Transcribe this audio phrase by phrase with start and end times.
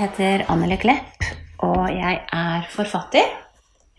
[0.00, 1.26] Heter Anneli Klepp,
[1.60, 3.26] og jeg er forfatter.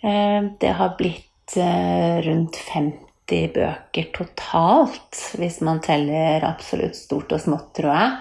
[0.02, 7.44] Eh, det har blitt eh, rundt 50 bøker totalt, hvis man teller absolutt stort og
[7.44, 8.16] smått, tror jeg.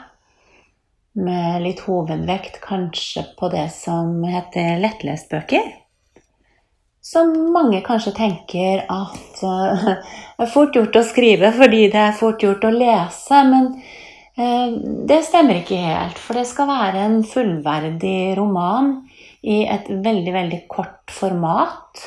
[1.25, 5.73] Med litt hovedvekt kanskje på det som heter lettlestbøker.
[7.01, 9.97] Som mange kanskje tenker at eh, det
[10.45, 13.41] er fort gjort å skrive fordi det er fort gjort å lese.
[13.49, 14.07] men Eh,
[15.09, 18.95] det stemmer ikke helt, for det skal være en fullverdig roman
[19.43, 22.05] i et veldig, veldig kort format.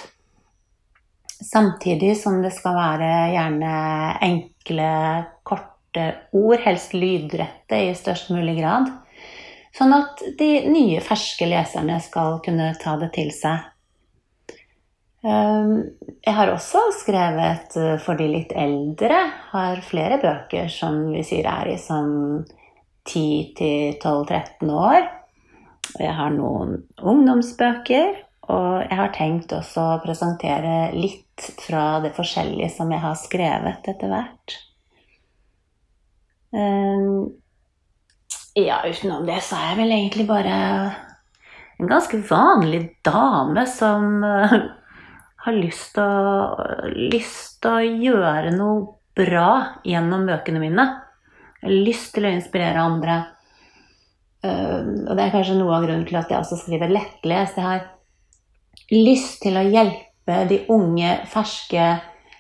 [1.44, 3.73] Samtidig som det skal være gjerne
[4.26, 4.90] enkle,
[5.44, 8.90] korte ord, helst lydrette i størst mulig grad.
[9.73, 13.72] Sånn at de nye, ferske leserne skal kunne ta det til seg.
[15.23, 15.75] Ehm,
[16.19, 19.19] jeg har også skrevet eh, for de litt eldre.
[19.53, 22.43] Har flere bøker som vi sier er i sånn
[23.07, 25.07] 10-12-13 år.
[25.99, 28.13] Jeg har noen ungdomsbøker,
[28.51, 33.89] og jeg har tenkt også å presentere litt fra det forskjellige som jeg har skrevet
[33.94, 34.57] etter hvert.
[36.53, 37.31] Ehm,
[38.59, 40.57] ja, utenom det så er jeg vel egentlig bare
[41.79, 44.59] en ganske vanlig dame som eh,
[45.44, 50.85] har lyst til å, gjøre noe bra gjennom bøkene mine.
[51.63, 53.17] Har lyst til å inspirere andre.
[54.44, 57.59] Uh, og det er kanskje noe av grunnen til at jeg også skriver lettlest.
[57.59, 57.85] Jeg har
[58.94, 61.91] lyst til å hjelpe de unge, ferske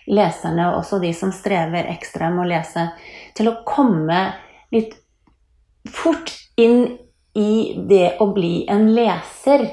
[0.07, 2.87] leserne, og også de som strever ekstra med å lese,
[3.35, 4.25] til å komme
[4.73, 4.95] litt
[5.91, 6.97] fort inn
[7.35, 9.67] i det å bli en leser.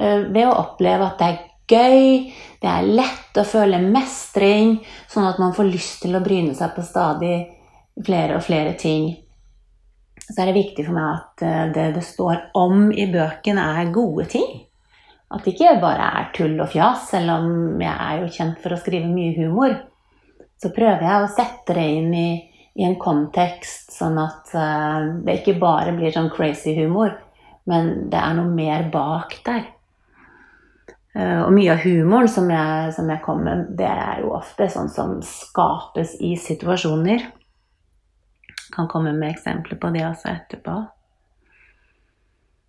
[0.00, 2.28] Uh, ved å oppleve at det er gøy,
[2.60, 6.74] det er lett å føle mestring, sånn at man får lyst til å bryne seg
[6.76, 7.36] på stadig
[8.04, 9.12] flere og flere ting.
[10.20, 13.94] Så er det viktig for meg at eh, det det står om i bøkene, er
[13.94, 14.50] gode ting.
[15.30, 18.74] At det ikke bare er tull og fjas, selv om jeg er jo kjent for
[18.74, 19.76] å skrive mye humor.
[20.60, 22.30] Så prøver jeg å sette det inn i,
[22.76, 27.14] i en kontekst, sånn at uh, det ikke bare blir sånn crazy humor,
[27.70, 29.68] men det er noe mer bak der.
[31.14, 34.68] Eh, og mye av humoren som jeg, som jeg kommer med, det er jo ofte
[34.70, 37.26] sånn som skapes i situasjoner.
[37.26, 40.76] Jeg kan komme med eksempler på det også etterpå.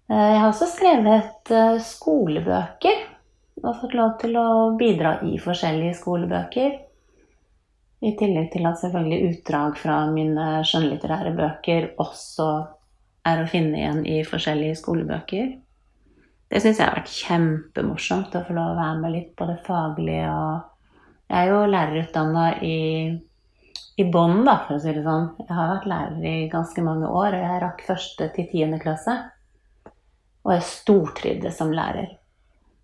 [0.09, 3.07] Eh, jeg har også skrevet eh, skolebøker
[3.61, 4.47] og fått lov til å
[4.79, 6.79] bidra i forskjellige skolebøker.
[8.01, 12.47] I tillegg til at selvfølgelig utdrag fra mine skjønnlitterære bøker også
[13.29, 15.51] er å finne igjen i forskjellige skolebøker.
[16.51, 19.57] Det syns jeg har vært kjempemorsomt å få lov å være med litt på det
[19.63, 20.31] faglige.
[20.35, 22.79] Og jeg er jo lærerutdanna i,
[24.03, 25.29] i bånn, da, for å si det sånn.
[25.45, 29.15] Jeg har vært lærer i ganske mange år, og jeg rakk første til tiende klasse.
[30.43, 32.17] Og jeg stortrivdes som lærer.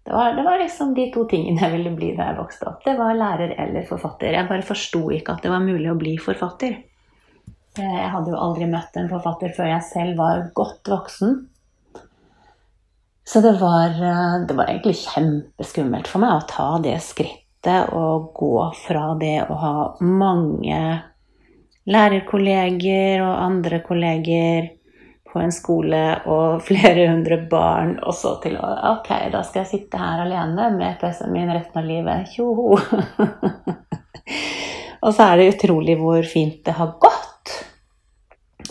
[0.08, 2.80] Det var, det var, liksom de to tingene jeg ville bli da jeg vokste opp.
[2.86, 4.32] Det var lærer eller forfatter.
[4.32, 6.78] Jeg bare forsto ikke at det var mulig å bli forfatter.
[7.76, 11.36] Jeg hadde jo aldri møtt en forfatter før jeg selv var godt voksen.
[13.28, 18.30] Så det var, eh, det var, egentlig kjempeskummelt for meg å ta det skrittet og
[18.40, 20.78] gå fra det å ha mange
[21.92, 24.70] lærerkolleger og andre kolleger
[25.28, 29.72] på en skole og flere hundre barn, og så til å Ok, da skal jeg
[29.74, 32.32] sitte her alene med PC-en min resten av livet.
[32.32, 32.80] Tjoho!
[35.04, 37.56] og så er det utrolig hvor fint det har gått.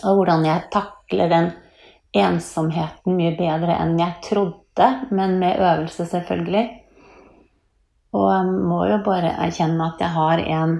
[0.01, 1.53] Og hvordan jeg takler den
[2.23, 6.65] ensomheten mye bedre enn jeg trodde, men med øvelse, selvfølgelig.
[8.17, 10.77] Og jeg må jo bare erkjenne at jeg har en,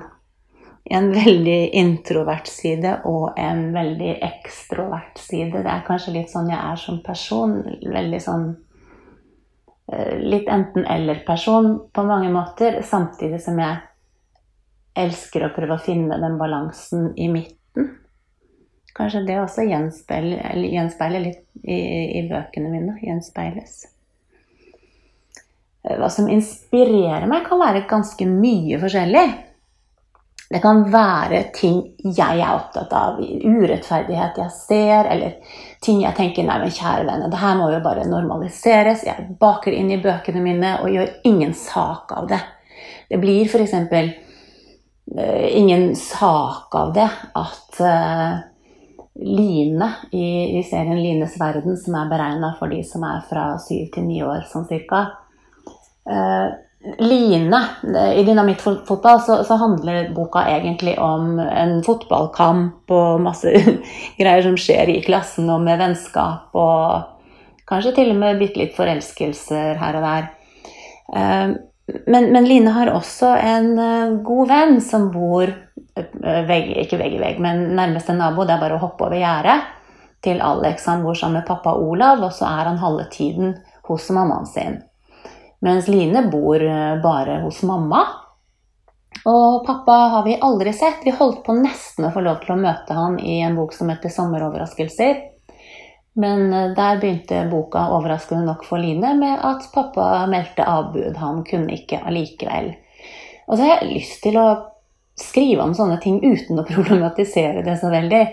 [0.97, 5.63] en veldig introvert side og en veldig ekstrovert side.
[5.65, 7.59] Det er kanskje litt sånn jeg er som person.
[7.83, 8.47] Veldig sånn
[9.91, 13.83] eh, Litt enten-eller-person på mange måter, samtidig som jeg
[14.97, 17.91] elsker å prøve å finne den balansen i midten.
[18.97, 21.77] Kanskje det også gjenspeiler, gjenspeiler litt i,
[22.17, 22.95] i, bøkene mine.
[23.03, 23.83] Gjenspeiles.
[25.87, 29.27] Hva som inspirerer meg, kan være ganske mye forskjellig.
[30.47, 36.47] Det kan være ting jeg er opptatt av, urettferdighet jeg ser, eller ting jeg tenker
[36.47, 39.03] Nei, men kjære vene, det her må jo bare normaliseres.
[39.07, 42.39] Jeg baker inn i bøkene mine og gjør ingen sak av det.
[43.11, 43.75] Det blir f.eks.
[43.75, 47.09] Uh, eh, ingen sak av det
[47.43, 48.39] at uh,
[49.17, 53.89] Line i, i, serien Lines verden, som er beregna for de som er fra syv
[53.95, 55.07] til ni år, sånn cirka.
[56.07, 56.53] Uh,
[57.01, 57.57] Line
[58.13, 63.51] I dynamittfotball så, så handler boka egentlig om en fotballkamp og masse
[64.19, 67.13] greier som skjer i klassen, og med vennskap og
[67.67, 70.27] Kanskje til og med bitte litt forelskelser her og der.
[71.11, 71.49] Eh,
[72.07, 75.51] men, men, Line har også en eh, god venn som bor
[76.47, 78.45] vegg, ikke vegg i vegg, men nærmeste nabo.
[78.45, 79.57] Det er bare å hoppe over gjerdet
[80.25, 80.85] til Alex.
[80.89, 83.55] Han bor sammen med pappa Olav, og så er han halve tiden
[83.89, 84.79] hos mammaen sin.
[85.65, 86.61] Mens Line bor
[87.03, 88.03] bare hos mamma.
[89.27, 91.01] Og pappa har vi aldri sett.
[91.03, 93.89] Vi holdt på nesten å få lov til å møte han i en bok som
[93.89, 95.23] heter 'Sommeroverraskelser'.
[96.17, 101.17] Men eh, der begynte boka overraskende nok for Line med at pappa meldte avbud.
[101.21, 102.73] Han kunne ikke allikevel.
[103.47, 104.47] Og så har jeg lyst til å
[105.21, 108.23] skrive om sånne ting uten å problematisere det så veldig.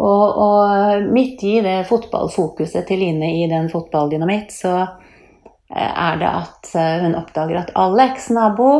[0.00, 6.30] Og, og midt i det fotballfokuset til Line i den fotballdynamitt, så eh, er det
[6.30, 8.70] at eh, hun oppdager at Alex, nabo,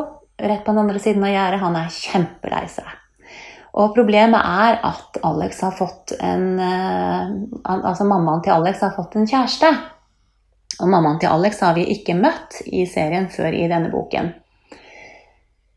[0.41, 2.97] rett på den andre siden av gjerdet, han er kjempelei seg.
[3.81, 7.29] Og problemet er at Alex har fått en eh,
[7.71, 9.71] Altså mammaen til Alex har fått en kjæreste.
[10.81, 14.33] Og mammaen til Alex har vi ikke møtt i serien før i denne boken.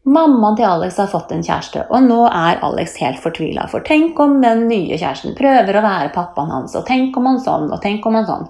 [0.04, 3.70] Mammaen til Alex har fått en kjæreste, og nå er Alex helt fortvila.
[3.72, 7.40] For tenk om den nye kjæresten prøver å være pappaen hans, og tenk om han
[7.40, 8.50] sånn, og tenk om han sånn.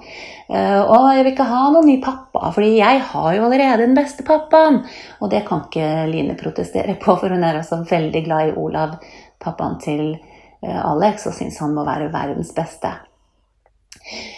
[0.49, 3.93] Å, og jeg vil ikke ha noen ny pappa, fordi jeg har jo allerede den
[3.97, 4.81] beste pappaen.
[5.21, 8.97] Og det kan ikke Line protestere på, for hun er også veldig glad i Olav,
[9.43, 12.97] pappaen til uh, Alex, og syns han må være verdens beste.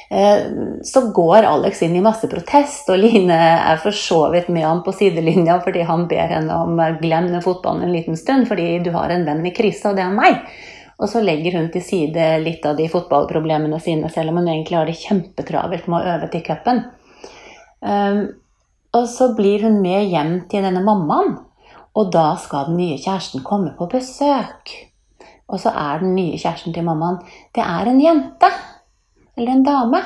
[0.09, 0.41] Eh,
[0.83, 4.83] så går Alex inn i masse protest, og Line er for så vidt med han
[4.85, 8.91] på sidelinja fordi han ber henne om å glemme fotballen en liten stund, fordi du
[8.95, 10.43] har en venn i krise, og det er meg.
[10.95, 14.77] Og så legger hun til side litt av de fotballproblemene sine, selv om hun egentlig
[14.77, 16.85] har det kjempetravelt med å øve til cupen.
[17.81, 18.21] Um,
[18.95, 21.35] og så blir hun med hjem til denne mammaen,
[21.95, 24.71] og da skal den nye kjæresten komme på besøk.
[25.51, 27.19] Og så er den nye kjæresten til mammaen
[27.55, 28.49] det er en jente
[29.37, 30.01] eller en dame.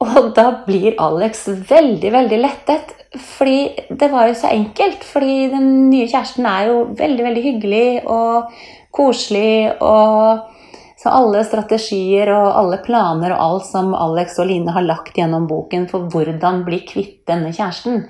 [0.00, 2.94] Og da blir Alex veldig, veldig lettet.
[3.10, 5.04] Fordi det var jo så enkelt.
[5.04, 8.54] Fordi den nye kjæresten er jo veldig, veldig hyggelig og
[8.96, 9.74] koselig.
[9.80, 10.56] og
[11.00, 15.46] så alle strategier og alle planer og alt som Alex og Line har lagt gjennom
[15.48, 18.02] boken for hvordan bli kvitt denne kjæresten,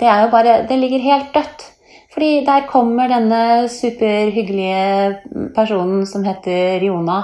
[0.00, 1.68] det er jo bare Det ligger helt dødt.
[2.12, 7.22] Fordi der kommer denne superhyggelige personen som heter Riona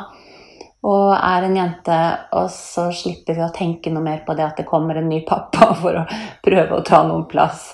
[0.87, 1.99] og er en jente,
[2.39, 5.25] og så slipper vi å tenke noe mer på det at det kommer en ny
[5.27, 6.07] pappa for å
[6.45, 7.73] prøve å ta noen plass.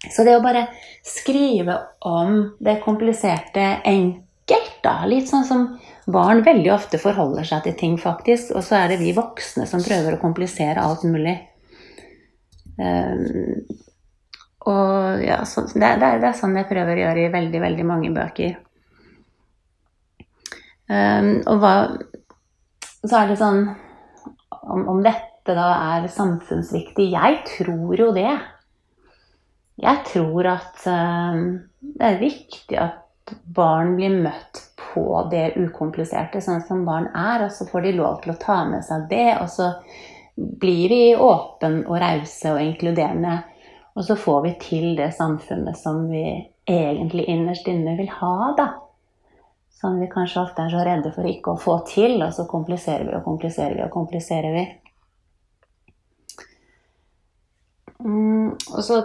[0.00, 0.66] Så det å bare
[1.04, 1.76] skrive
[2.08, 5.66] om det kompliserte enkelt, da, litt sånn som
[6.10, 9.84] barn veldig ofte forholder seg til ting, faktisk, og så er det vi voksne som
[9.84, 11.36] prøver å komplisere alt mulig.
[12.80, 13.60] Um,
[14.70, 17.86] og ja, så, det, det, det, er sånn jeg prøver å gjøre i veldig, veldig
[17.88, 18.56] mange bøker.
[20.90, 21.74] Um, og hva
[23.06, 23.60] Så er det sånn
[24.50, 28.32] om, om, dette da er samfunnsviktig Jeg tror jo det.
[29.80, 31.44] Jeg tror at um,
[31.80, 37.46] det er viktig at barn blir møtt på det ukompliserte, sånn som barn er.
[37.46, 39.28] Og så får de lov til å ta med seg det.
[39.40, 39.70] Og så
[40.36, 43.38] blir vi åpne og rause og inkluderende.
[43.94, 46.24] Og så får vi til det samfunnet som vi
[46.70, 48.68] egentlig innerst inne vil ha, da.
[49.80, 53.06] Som vi kanskje ofte er så redde for ikke å få til, og så kompliserer
[53.08, 54.66] vi og kompliserer vi og kompliserer vi.
[58.04, 59.00] Mm, og så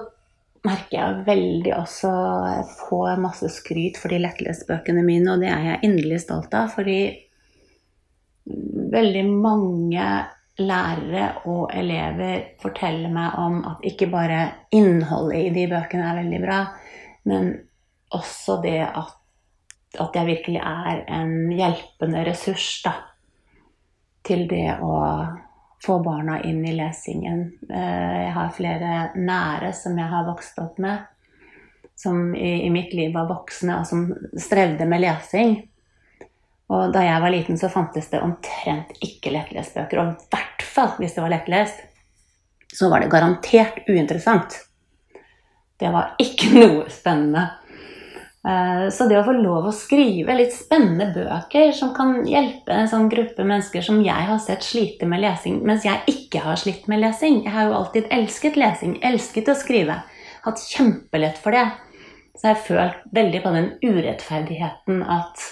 [0.66, 2.12] merker jeg veldig også
[2.48, 6.72] Jeg får masse skryt for de lettlesbøkene mine, og det er jeg inderlig stolt av,
[6.76, 7.00] fordi
[8.96, 10.08] veldig mange
[10.56, 14.40] lærere og elever forteller meg om at ikke bare
[14.76, 16.60] innholdet i de bøkene er veldig bra,
[17.28, 17.52] men
[18.16, 19.16] også det at
[20.02, 22.94] at jeg virkelig er en hjelpende ressurs da,
[24.26, 24.96] til det å
[25.86, 27.46] få barna inn i lesingen.
[27.70, 31.06] Eh, jeg har flere nære som jeg har vokst opp med,
[31.96, 34.08] som i, mitt liv var voksne, og som
[34.42, 35.58] strevde med lesing.
[36.74, 40.02] Og da jeg var liten, så fantes det omtrent ikke lettlesbøker.
[40.02, 41.84] Og i hvert fall hvis det var lettlest,
[42.76, 44.58] så var det garantert uinteressant.
[45.80, 47.48] Det var ikke noe spennende.
[48.46, 52.90] Eh, så det å få lov å skrive litt spennende bøker som kan hjelpe en
[52.92, 56.86] sånn gruppe mennesker som jeg har sett slite med lesing, mens jeg ikke har slitt
[56.92, 59.98] med lesing Jeg har jo alltid elsket lesing, elsket å skrive.
[60.46, 61.66] Hatt kjempelett for det.
[62.36, 65.46] Så jeg har følt veldig på den urettferdigheten at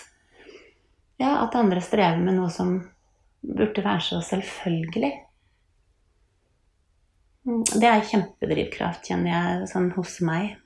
[1.17, 2.75] ja, at andre strever med noe som
[3.41, 5.13] burde være så selvfølgelig.
[7.47, 10.59] Mm, det er kjempedrivkraft, kjenner jeg, sånn hos meg.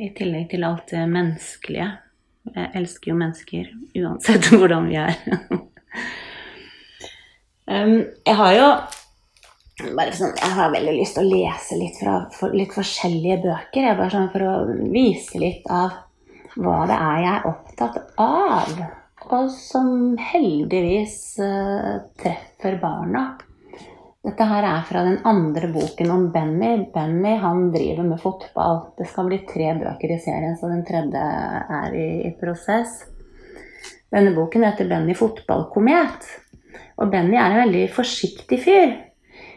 [0.00, 1.90] I tillegg til alt det menneskelige.
[2.52, 3.68] Jeg elsker jo mennesker
[4.02, 5.14] uansett hvordan vi er.
[7.72, 8.70] Um, jeg har jo
[10.12, 13.86] sånn, Jeg har veldig lyst til å lese litt fra for, litt forskjellige bøker.
[13.86, 14.56] Jeg bare sånn For å
[14.92, 16.00] vise litt av
[16.58, 18.74] hva det er jeg er opptatt av.
[19.32, 23.30] Og som heldigvis uh, treffer barna.
[24.22, 26.84] Dette her er fra den andre boken om Benny.
[26.94, 28.76] Benny han driver med fotball.
[28.98, 31.22] Det skal bli tre bøker i serien, så den tredje
[31.80, 33.00] er i, i prosess.
[34.14, 36.28] Denne boken heter Benny fotballkomet.
[37.02, 38.94] Og Benny er en veldig forsiktig fyr.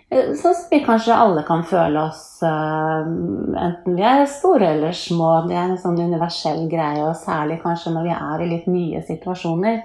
[0.10, 4.98] Eh, sånn som vi kanskje alle kan føle oss, uh, enten vi er store eller
[4.98, 5.31] små.
[5.50, 9.05] Det er en sånn universell greie, og særlig kanskje når vi er i litt nye
[9.05, 9.84] situasjoner.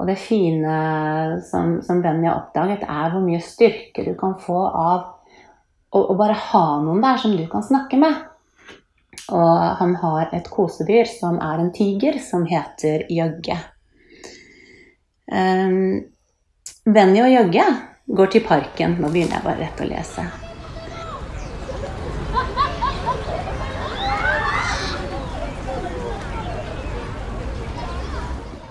[0.00, 0.74] Og det fine
[1.44, 5.02] som, som Benny har oppdaget, er hvor mye styrke du kan få av
[5.92, 8.16] å, å bare ha noen der som du kan snakke med.
[9.30, 13.58] Og han har et kosedyr som er en tiger, som heter Jøgge.
[15.30, 16.00] Um,
[16.88, 17.68] Benny og Jøgge
[18.10, 18.96] Går til parken.
[18.98, 20.49] Nå begynner jeg bare rett å lese.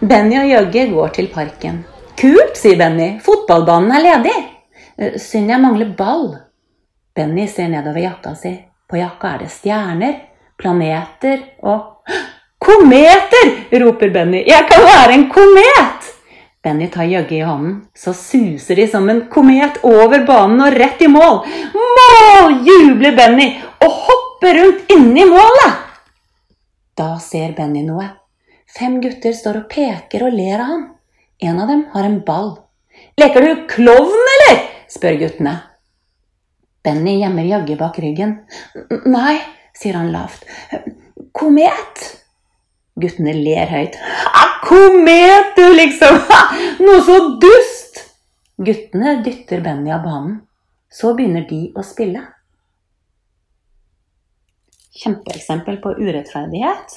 [0.10, 1.84] Benny og Jøgge går til parken.
[2.18, 3.20] Kult, sier Benny.
[3.22, 4.38] Fotballbanen er ledig.
[4.98, 6.32] Eh, synd jeg mangler ball.
[7.14, 8.56] Benny ser nedover jakka si.
[8.90, 10.16] På jakka er det stjerner,
[10.58, 12.08] planeter og
[12.66, 13.52] Kometer!
[13.84, 14.42] roper Benny.
[14.50, 16.08] Jeg kan være en komet!
[16.64, 21.04] Benny tar Jøgge i hånden, så suser de som en komet over banen og rett
[21.06, 21.44] i mål.
[21.78, 22.58] Mål!
[22.66, 23.52] jubler Benny
[23.86, 25.86] og hopper rundt inni målet.
[26.98, 28.10] Da ser Benny noe.
[28.70, 30.84] Fem gutter står og peker og ler av ham.
[31.42, 32.52] En av dem har en ball.
[33.18, 34.62] Leker du klovn, eller?
[34.92, 35.56] spør guttene.
[36.86, 38.36] Benny gjemmer jaggu bak ryggen.
[39.10, 39.40] Nei,
[39.76, 40.46] sier han lavt.
[41.36, 42.06] Komet.
[43.00, 43.98] Guttene ler høyt.
[44.66, 46.20] Komet, du, liksom!
[46.86, 48.04] Noe så dust!
[48.60, 50.42] Guttene dytter Benny av banen.
[50.92, 52.22] Så begynner de å spille.
[54.90, 56.96] Kjempeeksempel på urettferdighet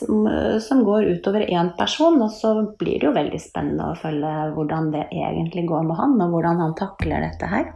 [0.64, 2.16] som går utover én person.
[2.24, 6.16] Og så blir det jo veldig spennende å følge hvordan det egentlig går med han,
[6.24, 7.72] og hvordan han takler dette her.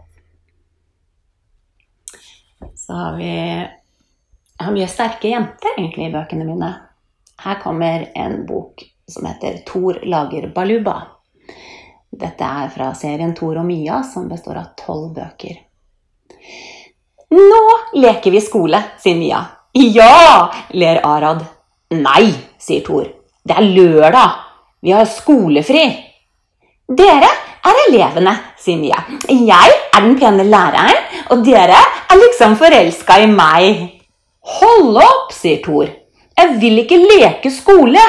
[2.74, 3.32] Så har vi
[4.56, 6.70] Jeg har mye sterke jenter egentlig i bøkene mine.
[7.44, 11.02] Her kommer en bok som heter 'Thor lager baluba'.
[12.10, 15.58] Dette er fra serien Thor og Mia, som består av tolv bøker.
[17.30, 17.62] Nå
[18.00, 19.42] leker vi skole, sier Mia.
[19.96, 21.44] Ja, ler Arad.
[21.92, 23.06] Nei, sier Thor.
[23.44, 24.38] Det er lørdag.
[24.80, 25.84] Vi har skolefri.
[26.86, 27.28] Dere
[27.66, 29.02] er elevene, sier Mia.
[29.28, 31.00] Jeg er den pene læreren,
[31.34, 33.82] og dere er liksom forelska i meg.
[34.60, 35.90] Hold opp, sier Thor.
[36.36, 38.02] Jeg vil ikke leke skole.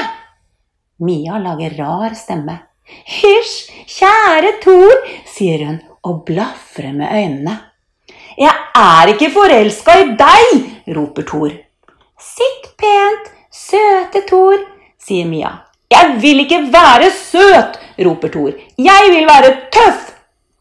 [1.03, 2.59] Mia lager rar stemme.
[2.87, 3.55] Hysj,
[3.97, 7.57] kjære Thor, sier hun og blafrer med øynene.
[8.37, 11.51] Jeg er ikke forelska i deg, roper Thor.
[12.17, 14.61] Sitt pent, søte Thor,
[15.01, 15.51] sier Mia.
[15.91, 18.53] Jeg vil ikke være søt, roper Thor.
[18.77, 20.13] Jeg vil være tøff.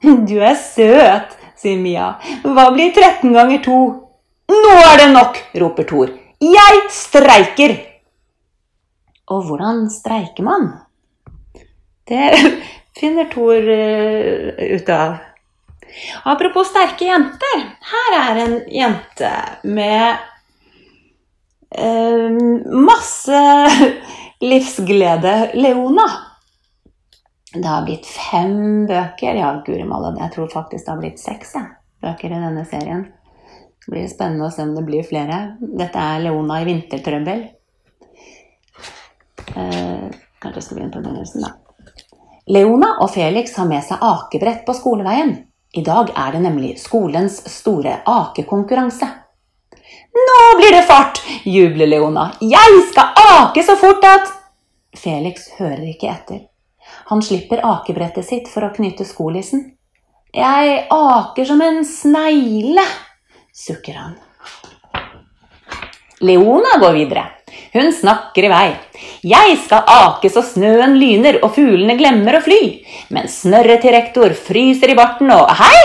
[0.02, 2.12] Du er søt, sier Mia.
[2.44, 3.78] Hva blir 13 ganger 2?
[4.52, 6.12] Nå er det nok, roper Thor.
[6.42, 7.78] Jeg streiker!
[9.26, 10.68] Og hvordan streiker man?
[12.06, 12.28] Det
[12.98, 15.16] finner Thor uh, ut av.
[16.24, 17.62] Apropos sterke jenter.
[17.92, 20.16] Her er en jente med
[21.70, 22.30] eh,
[22.70, 23.42] masse
[24.50, 25.36] livsglede.
[25.54, 26.06] Leona.
[27.52, 29.38] Det har blitt fem bøker.
[29.40, 31.66] Ja, guri malla, jeg tror faktisk det har blitt seks ja,
[32.04, 33.06] bøker i denne serien.
[33.86, 35.56] Det blir spennende å se om det blir flere.
[35.60, 37.44] Dette er Leona i vintertrøbbel.
[39.56, 40.08] Eh,
[40.42, 41.54] kanskje jeg skal begynne på begynnelsen, da.
[42.46, 45.32] Leona og Felix har med seg akebrett på skoleveien.
[45.76, 49.06] I dag er det nemlig skolens store akekonkurranse.
[50.16, 51.20] Nå blir det fart!
[51.44, 52.30] jubler Leona.
[52.40, 54.30] Jeg skal ake så fort at
[54.96, 56.38] Felix hører ikke etter.
[57.10, 59.66] Han slipper akebrettet sitt for å knytte skolissen.
[60.32, 62.86] Jeg aker som en snegle,
[63.52, 64.16] sukker han.
[66.24, 67.28] Leona går videre.
[67.76, 68.68] Hun snakker i vei.
[69.26, 72.60] Jeg skal ake så snøen lyner og fuglene glemmer å fly,
[73.12, 75.82] Men snørret til rektor fryser i barten og hei!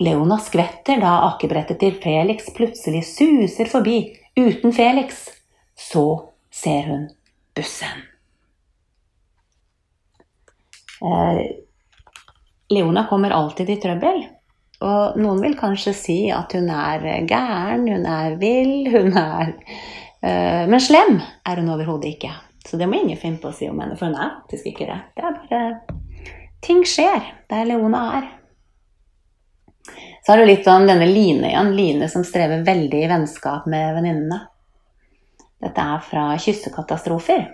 [0.00, 3.98] Leona skvetter da akebrettet til Felix plutselig suser forbi
[4.36, 5.28] uten Felix.
[5.76, 7.04] Så ser hun
[7.54, 8.06] bussen.
[11.04, 11.42] Eh,
[12.72, 14.24] Leona kommer alltid i trøbbel.
[14.84, 19.54] Og noen vil kanskje si at hun er gæren, hun er vill, hun er
[20.24, 22.30] Men slem er hun overhodet ikke.
[22.64, 24.86] Så det må ingen finne på å si om henne, for hun er faktisk ikke
[24.88, 24.96] det.
[25.16, 25.60] Det er bare
[26.64, 28.28] Ting skjer der Leona er.
[30.24, 31.74] Så har du litt om denne Line igjen.
[31.76, 34.38] Line som strever veldig i vennskap med venninnene.
[35.60, 37.44] Dette er fra Kyssekatastrofer.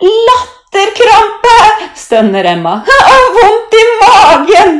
[0.00, 1.58] Latterkrampe!
[1.98, 2.78] stønner Emma.
[3.12, 4.74] Og vondt i magen!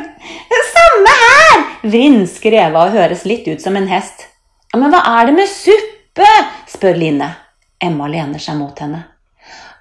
[0.72, 1.62] Samme her!
[1.84, 4.24] vrinsker Eva og høres litt ut som en hest.
[4.76, 6.32] Men hva er det med suppe?
[6.68, 7.30] spør Line.
[7.80, 9.04] Emma lener seg mot henne.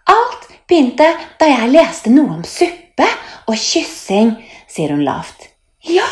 [0.08, 3.08] Alt begynte da jeg leste noe om suppe
[3.48, 4.36] og kyssing,
[4.70, 5.50] sier hun lavt.
[5.88, 6.06] Ja,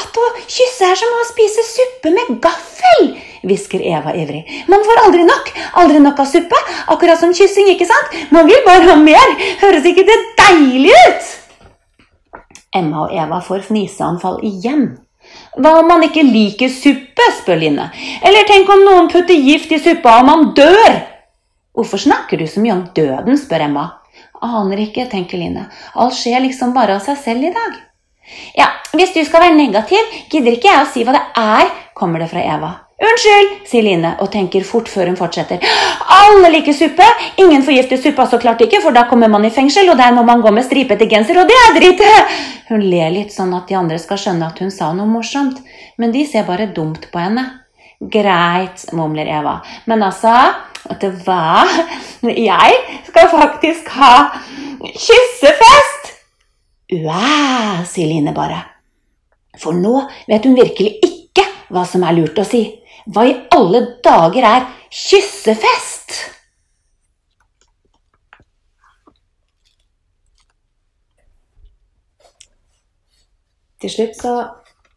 [0.00, 4.42] at å kysse er som å spise suppe med gaffel, hvisker Eva ivrig.
[4.70, 5.50] Man får aldri nok,
[5.82, 6.60] aldri nok av suppe,
[6.92, 8.14] akkurat som kyssing, ikke sant?
[8.32, 11.32] Man vil bare ha mer, høres ikke det deilig ut?
[12.74, 14.88] Emma og Eva får fniseanfall igjen.
[15.54, 17.88] Hva om man ikke liker suppe, spør Line.
[18.26, 21.00] Eller tenk om noen putter gift i suppa og man dør?
[21.74, 23.88] Hvorfor snakker du så mye om døden, spør Emma.
[24.44, 25.68] Aner ikke, tenker Line.
[25.94, 27.82] Alt skjer liksom bare av seg selv i dag.
[28.56, 32.22] Ja, hvis du skal være negativ, gidder ikke jeg å si hva det er, kommer
[32.22, 32.72] det fra Eva.
[33.04, 35.62] Unnskyld, sier Line og tenker fort før hun fortsetter.
[36.14, 37.06] Alle liker suppe.
[37.42, 40.22] Ingen forgifter suppa så klart ikke, for da kommer man i fengsel, og der må
[40.26, 42.04] man gå med stripete genser, og det er dritt!
[42.70, 45.58] Hun ler litt sånn at de andre skal skjønne at hun sa noe morsomt,
[45.98, 47.44] men de ser bare dumt på henne.
[47.98, 49.58] Greit, mumler Eva,
[49.90, 50.32] men altså,
[50.86, 51.66] vet du hva?
[52.24, 54.14] Jeg skal faktisk ha
[54.94, 56.13] kyssefest!
[56.94, 58.60] Uæ, sier Line bare.
[59.58, 59.96] For nå
[60.28, 62.62] vet hun virkelig ikke hva som er lurt å si.
[63.10, 66.14] Hva i alle dager er kyssefest?
[73.84, 74.34] Til slutt så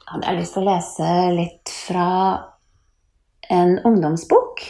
[0.08, 2.10] hadde jeg lyst til å lese litt fra
[3.52, 4.62] en ungdomsbok.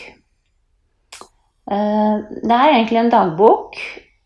[1.69, 3.77] Eh, det er egentlig en dagbok,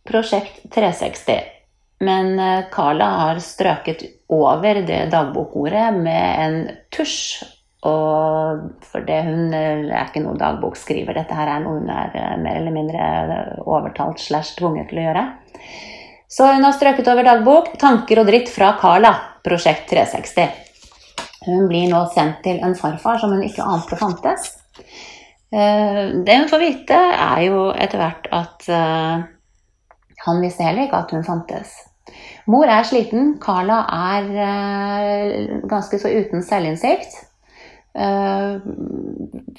[0.08, 1.61] Prosjekt 360.
[2.02, 6.56] Men eh, Carla har strøket over det dagbokordet med en
[6.94, 7.44] tusj.
[7.86, 12.36] Og for det hun er ikke noe dagbokskriver, dette her er noe hun er eh,
[12.42, 13.06] mer eller mindre
[13.66, 15.26] overtalt slash tvunget til å gjøre.
[16.32, 19.14] Så hun har strøket over dagbok 'Tanker og dritt fra Carla',
[19.46, 20.50] prosjekt 360.
[21.46, 24.56] Hun blir nå sendt til en farfar som hun ikke ante fantes.
[25.54, 28.70] Eh, det hun får vite, er jo etter hvert at
[30.26, 31.74] han visste heller ikke at hun fantes.
[32.50, 33.36] Mor er sliten.
[33.42, 37.20] Carla er uh, ganske så uten selvinnsikt.
[37.92, 38.62] Uh,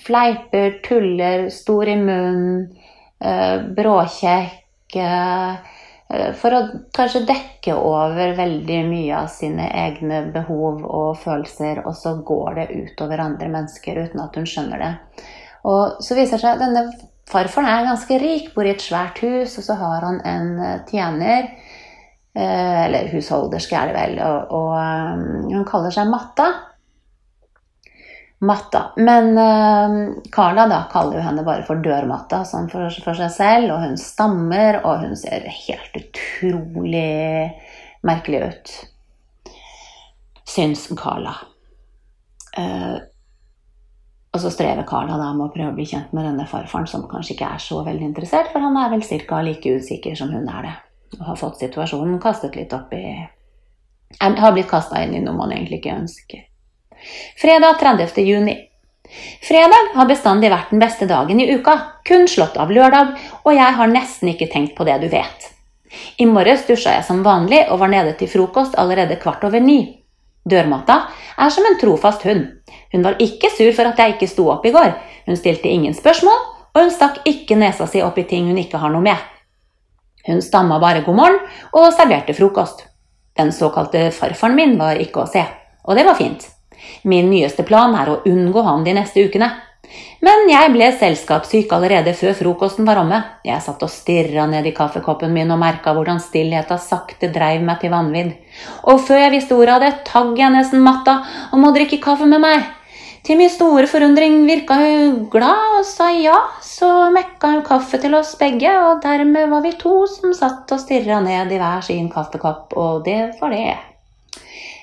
[0.02, 2.66] fleiper, tuller, stor i munnen,
[3.24, 4.59] uh, bråkjekk.
[6.37, 6.59] for å
[6.92, 12.66] kanskje dekke over veldig mye av sine egne behov og følelser, og så går det
[12.74, 14.90] utover andre mennesker uten at hun skjønner det.
[15.64, 16.83] Og så viser det seg at denne
[17.33, 20.52] farfaren er ganske rik, bor i et svært hus, og så har han en
[20.90, 21.71] tjener Eh,
[22.34, 24.20] eller husholderske er det vel.
[24.24, 26.48] Og, og um, hun kaller seg Matta.
[28.42, 28.82] Matta.
[28.96, 29.98] Men uh,
[30.32, 33.74] Carla da kaller jo henne bare for Dørmatta sånn for, for, seg selv.
[33.74, 37.52] Og hun stammer, og hun ser helt utrolig
[38.02, 38.76] merkelig ut.
[40.48, 41.36] Syns Carla.
[42.56, 42.98] Uh,
[44.32, 47.04] og så strever Carla da med å prøve å bli kjent med denne farfaren, som
[47.08, 49.42] kanskje ikke er så veldig interessert, for han er vel ca.
[49.44, 50.72] like usikker som hun er det
[51.18, 53.05] og har fått situasjonen kastet litt opp i
[54.20, 56.44] Har blitt kasta inn i noe man egentlig ikke ønsker.
[57.40, 58.20] Fredag 30.
[58.27, 58.57] juni.
[59.42, 63.79] Fredag har bestandig vært den beste dagen i uka, kun slått av lørdag, og jeg
[63.79, 65.48] har nesten ikke tenkt på det du vet.
[66.16, 69.98] I morges dusja jeg som vanlig og var nede til frokost allerede kvart over ni.
[70.48, 70.96] Dørmatta
[71.38, 72.46] er som en trofast hund.
[72.92, 74.94] Hun var ikke sur for at jeg ikke sto opp i går.
[75.27, 76.40] Hun stilte ingen spørsmål,
[76.72, 79.31] og hun stakk ikke nesa si opp i ting hun ikke har noe med.
[80.26, 81.40] Hun stamma bare god morgen
[81.72, 82.87] og serverte frokost.
[83.38, 85.42] Den såkalte farfaren min var ikke å se,
[85.85, 86.46] og det var fint.
[87.08, 89.50] Min nyeste plan er å unngå han de neste ukene.
[90.22, 93.18] Men jeg ble selskapssyk allerede før frokosten var omme.
[93.44, 97.82] Jeg satt og stirra ned i kaffekoppen min og merka hvordan stillheta sakte dreiv meg
[97.82, 98.30] til vanvidd.
[98.87, 101.18] Og før jeg visste ordet av det, tagg jeg nesten matta
[101.52, 102.70] om å drikke kaffe med meg.
[103.22, 106.35] Til min store forundring virka hun glad og sa ja,
[106.66, 110.82] så mekka hun kaffe til oss begge, og dermed var vi to som satt og
[110.82, 113.76] stirra ned i hver sin kaffekopp, og det var det.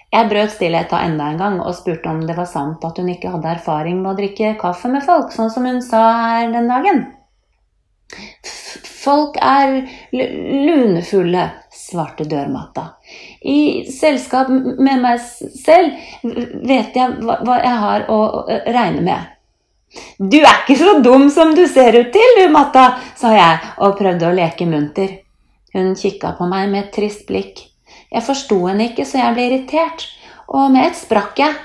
[0.10, 3.30] Jeg brøt stillheta enda en gang og spurte om det var sant at hun ikke
[3.36, 7.04] hadde erfaring med å drikke kaffe med folk, sånn som hun sa her den dagen.
[9.04, 9.82] Folk er
[10.16, 11.44] lunefulle,
[11.90, 12.86] svarte dørmatta.
[13.42, 15.98] I selskap med meg selv
[16.70, 19.36] vet jeg hva jeg har å regne med.
[20.22, 23.98] Du er ikke så dum som du ser ut til, du, Matta, sa jeg og
[23.98, 25.16] prøvde å leke munter.
[25.74, 27.64] Hun kikka på meg med et trist blikk.
[28.10, 30.08] Jeg forsto henne ikke, så jeg ble irritert.
[30.50, 31.58] og med et sprakk jeg.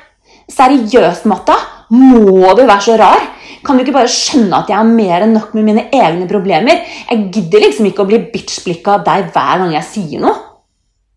[0.52, 1.54] Seriøst, Matta?
[1.88, 3.22] Må du være så rar?
[3.64, 6.82] Kan du ikke bare skjønne at jeg har mer enn nok med mine egne problemer?
[7.08, 10.34] Jeg gidder liksom ikke å bli bitch-blikka av deg hver gang jeg sier noe.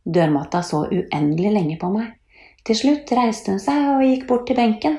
[0.08, 2.14] Dørmatta så uendelig lenge på meg.
[2.64, 4.96] Til slutt reiste hun seg og gikk bort til benken.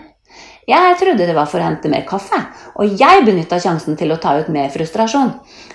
[0.69, 2.37] Jeg trodde det var for å hente mer kaffe,
[2.77, 5.31] og jeg benytta sjansen til å ta ut mer frustrasjon.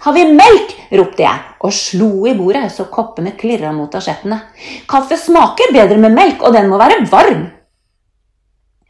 [0.05, 0.75] Har vi melk?
[0.93, 4.37] ropte jeg og slo i bordet så koppene klirra mot asjettene.
[4.89, 7.47] Kaffe smaker bedre med melk, og den må være varm.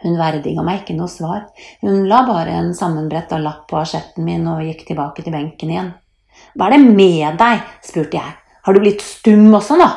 [0.04, 1.46] Hun verdiga meg ikke noe svar,
[1.82, 5.94] hun la bare en sammenbretta lapp på asjetten min og gikk tilbake til benken igjen.
[6.58, 7.64] Hva er det med deg?
[7.86, 8.36] spurte jeg.
[8.64, 9.88] Har du blitt stum også nå?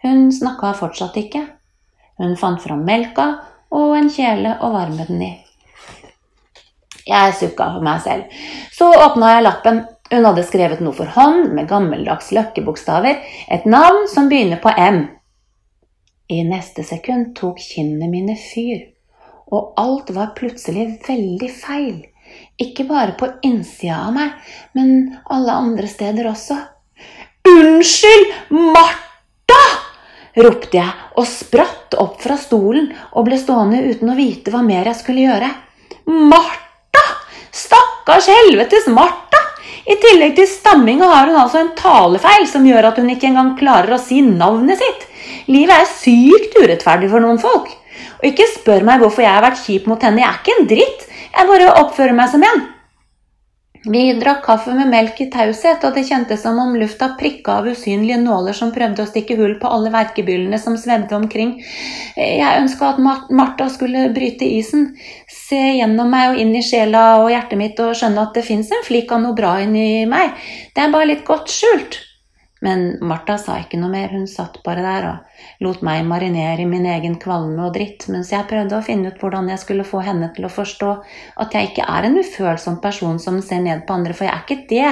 [0.00, 1.44] Hun snakka fortsatt ikke.
[2.20, 3.26] Hun fant fram melka
[3.76, 5.30] og en kjele og varme den i.
[7.10, 8.40] Jeg sukka for meg selv.
[8.72, 9.82] Så åpna jeg lappen.
[10.10, 15.04] Hun hadde skrevet noe for hånd med gammeldags løkkebokstaver, et navn som begynner på M.
[16.30, 18.89] I neste sekund tok kinnene mine fyr
[19.50, 21.98] og alt var plutselig veldig feil.
[22.60, 24.34] Ikke bare på innsida av meg,
[24.76, 26.58] men alle andre steder også.
[27.50, 29.62] Unnskyld, Martha!
[30.40, 34.86] ropte jeg og spratt opp fra stolen og ble stående uten å vite hva mer
[34.92, 35.50] jeg skulle gjøre.
[36.06, 37.04] Martha!
[37.50, 39.40] Stakkars helvetes Martha!
[39.90, 43.56] I tillegg til stamminga har hun altså en talefeil som gjør at hun ikke engang
[43.58, 45.06] klarer å si navnet sitt.
[45.50, 47.72] Livet er sykt urettferdig for noen folk.
[48.20, 50.22] Og ikke spør meg hvorfor jeg har vært kjip mot henne.
[50.22, 51.08] Jeg er ikke en dritt.
[51.30, 52.68] Jeg bare oppfører meg som en.
[53.80, 57.68] Vi drakk kaffe med melk i taushet, og det kjentes som om lufta prikka av
[57.70, 61.54] usynlige nåler som prøvde å stikke hull på alle verkebyllene som svevde omkring.
[62.20, 63.00] Jeg ønska at
[63.32, 64.90] Martha skulle bryte isen,
[65.32, 68.68] se gjennom meg og inn i sjela og hjertet mitt og skjønne at det fins
[68.68, 70.36] en flik av noe bra inni meg.
[70.76, 72.02] Det er bare litt godt skjult.
[72.60, 76.68] Men Martha sa ikke noe mer, hun satt bare der og lot meg marinere i
[76.68, 80.02] min egen kvalme og dritt, mens jeg prøvde å finne ut hvordan jeg skulle få
[80.04, 80.90] henne til å forstå
[81.40, 84.44] at jeg ikke er en ufølsom person som ser ned på andre, for jeg er
[84.44, 84.90] ikke det.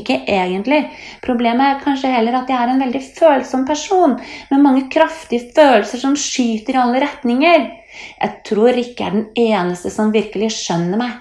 [0.00, 0.80] Ikke egentlig.
[1.24, 4.16] Problemet er kanskje heller at jeg er en veldig følsom person,
[4.48, 7.68] med mange kraftige følelser som skyter i alle retninger.
[8.22, 11.20] Jeg tror Rikke er den eneste som virkelig skjønner meg.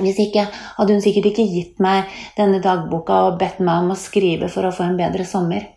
[0.00, 3.98] Hvis ikke hadde hun sikkert ikke gitt meg denne dagboka og bedt meg om å
[3.98, 5.68] skrive for å få en bedre sommer.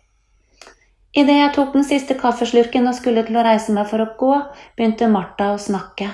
[1.14, 4.34] Idet jeg tok den siste kaffeslurken og skulle til å reise meg for å gå,
[4.76, 6.10] begynte Martha å snakke.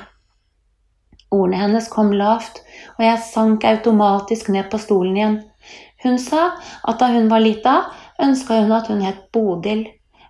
[1.34, 2.60] Ordene hennes kom lavt,
[2.94, 5.36] og jeg sank automatisk ned på stolen igjen.
[6.04, 6.44] Hun sa
[6.84, 7.74] at da hun var lita,
[8.22, 9.86] ønska hun at hun het Bodil,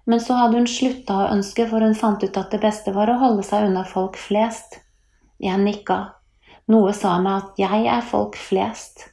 [0.06, 3.10] men så hadde hun slutta å ønske, for hun fant ut at det beste var
[3.10, 4.80] å holde seg unna folk flest.
[5.42, 6.13] Jeg nikka.
[6.72, 9.10] Noe sa meg at jeg er folk flest.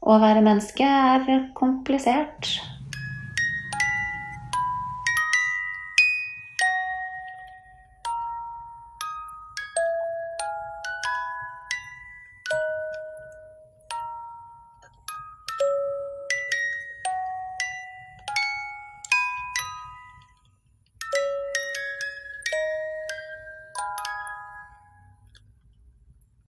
[0.00, 2.48] Å være menneske er komplisert.